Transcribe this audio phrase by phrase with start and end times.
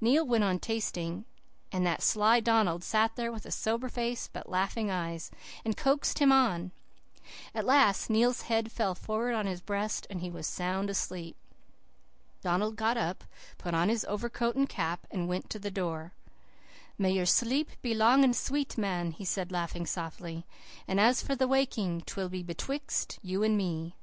[0.00, 1.24] "Neil went on 'tasting,'
[1.70, 5.30] and that sly Donald sat there with a sober face, but laughing eyes,
[5.64, 6.72] and coaxed him on.
[7.54, 11.36] At last Neil's head fell forward on his breast, and he was sound asleep.
[12.42, 13.22] Donald got up,
[13.56, 16.12] put on his overcoat and cap, and went to the door.
[16.98, 20.44] "'May your sleep be long and sweet, man,' he said, laughing softly,
[20.88, 23.94] 'and as for the waking, 'twill be betwixt you and me.